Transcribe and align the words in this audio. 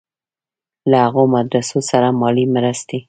له 0.89 0.97
هغو 1.05 1.23
مدرسو 1.35 1.79
سره 1.89 2.07
مالي 2.19 2.45
مرستې. 2.55 2.97